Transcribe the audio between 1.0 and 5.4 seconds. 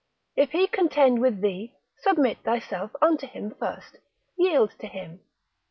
with thee, submit thyself unto him first, yield to him.